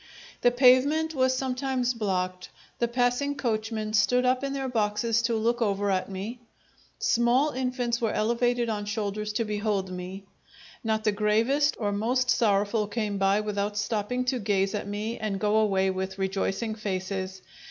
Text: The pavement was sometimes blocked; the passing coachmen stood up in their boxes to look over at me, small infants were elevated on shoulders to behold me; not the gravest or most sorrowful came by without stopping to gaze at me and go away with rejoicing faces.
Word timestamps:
The 0.41 0.49
pavement 0.49 1.13
was 1.13 1.37
sometimes 1.37 1.93
blocked; 1.93 2.49
the 2.79 2.87
passing 2.87 3.35
coachmen 3.35 3.93
stood 3.93 4.25
up 4.25 4.43
in 4.43 4.53
their 4.53 4.67
boxes 4.67 5.21
to 5.21 5.35
look 5.35 5.61
over 5.61 5.91
at 5.91 6.09
me, 6.09 6.39
small 6.97 7.51
infants 7.51 8.01
were 8.01 8.11
elevated 8.11 8.67
on 8.67 8.85
shoulders 8.85 9.31
to 9.33 9.45
behold 9.45 9.91
me; 9.91 10.23
not 10.83 11.03
the 11.03 11.11
gravest 11.11 11.77
or 11.79 11.91
most 11.91 12.31
sorrowful 12.31 12.87
came 12.87 13.19
by 13.19 13.41
without 13.41 13.77
stopping 13.77 14.25
to 14.25 14.39
gaze 14.39 14.73
at 14.73 14.87
me 14.87 15.19
and 15.19 15.39
go 15.39 15.57
away 15.57 15.91
with 15.91 16.17
rejoicing 16.17 16.73
faces. 16.73 17.43